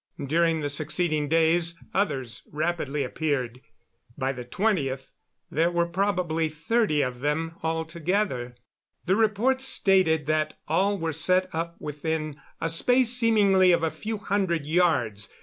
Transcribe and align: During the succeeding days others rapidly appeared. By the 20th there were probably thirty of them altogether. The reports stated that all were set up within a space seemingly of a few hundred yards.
During 0.25 0.61
the 0.61 0.69
succeeding 0.69 1.27
days 1.27 1.77
others 1.93 2.41
rapidly 2.51 3.03
appeared. 3.03 3.61
By 4.17 4.31
the 4.33 4.43
20th 4.43 5.13
there 5.51 5.69
were 5.69 5.85
probably 5.85 6.49
thirty 6.49 7.03
of 7.03 7.19
them 7.19 7.51
altogether. 7.61 8.55
The 9.05 9.15
reports 9.15 9.65
stated 9.65 10.25
that 10.25 10.55
all 10.67 10.97
were 10.97 11.13
set 11.13 11.53
up 11.53 11.75
within 11.79 12.41
a 12.59 12.67
space 12.67 13.11
seemingly 13.11 13.71
of 13.71 13.83
a 13.83 13.91
few 13.91 14.17
hundred 14.17 14.65
yards. 14.65 15.31